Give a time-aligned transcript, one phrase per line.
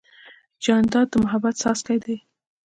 [0.63, 2.15] جانداد د محبت څاڅکی دی.